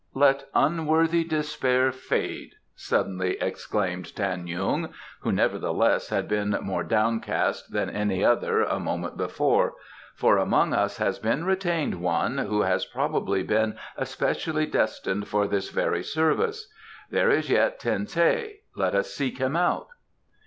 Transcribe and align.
"Let 0.15 0.45
unworthy 0.55 1.23
despair 1.23 1.91
fade!" 1.91 2.55
suddenly 2.75 3.37
exclaimed 3.39 4.15
Tan 4.15 4.47
yung, 4.47 4.91
who 5.19 5.31
nevertheless 5.31 6.09
had 6.09 6.27
been 6.27 6.57
more 6.63 6.83
downcast 6.83 7.71
than 7.71 7.87
any 7.91 8.25
other 8.25 8.63
a 8.63 8.79
moment 8.79 9.15
before; 9.15 9.75
"for 10.15 10.37
among 10.39 10.73
us 10.73 10.97
has 10.97 11.19
been 11.19 11.45
retained 11.45 12.01
one 12.01 12.39
who 12.39 12.63
has 12.63 12.83
probably 12.83 13.43
been 13.43 13.77
especially 13.95 14.65
destined 14.65 15.27
for 15.27 15.45
this 15.47 15.69
very 15.69 16.01
service. 16.01 16.73
There 17.11 17.29
is 17.29 17.51
yet 17.51 17.79
Ten 17.79 18.07
teh. 18.07 18.53
Let 18.75 18.95
us 18.95 19.13
seek 19.13 19.37
him 19.37 19.55
out." 19.55 19.85